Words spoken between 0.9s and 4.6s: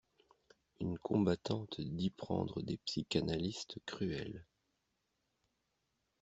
combattante dit prendre des psychanalistes cruels.